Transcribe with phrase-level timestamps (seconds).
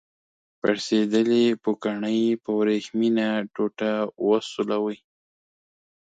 [0.59, 3.91] پړسیدلې پوکڼۍ په وریښمینه ټوټه
[4.27, 4.97] وسولوئ.